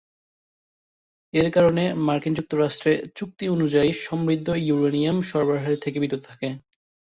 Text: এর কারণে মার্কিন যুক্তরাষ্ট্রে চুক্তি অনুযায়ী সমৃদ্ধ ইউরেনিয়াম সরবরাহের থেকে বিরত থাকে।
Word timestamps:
এর 1.33 1.47
কারণে 1.51 1.83
মার্কিন 2.05 2.33
যুক্তরাষ্ট্রে 2.35 2.93
চুক্তি 3.17 3.45
অনুযায়ী 3.47 3.89
সমৃদ্ধ 4.05 4.47
ইউরেনিয়াম 4.61 5.17
সরবরাহের 5.29 5.81
থেকে 5.83 5.97
বিরত 5.99 6.21
থাকে। 6.29 6.47